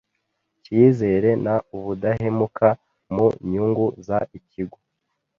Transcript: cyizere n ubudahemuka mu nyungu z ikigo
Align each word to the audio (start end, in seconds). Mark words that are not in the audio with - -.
cyizere 0.63 1.29
n 1.43 1.45
ubudahemuka 1.77 2.67
mu 3.13 3.27
nyungu 3.49 3.85
z 4.05 4.07
ikigo 4.37 4.77